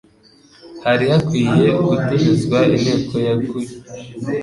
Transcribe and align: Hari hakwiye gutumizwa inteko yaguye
Hari 0.85 1.05
hakwiye 1.11 1.67
gutumizwa 1.87 2.57
inteko 2.75 3.13
yaguye 3.27 3.73